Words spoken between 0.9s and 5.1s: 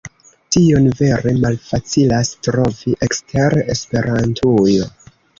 vere malfacilas trovi ekster Esperantujo.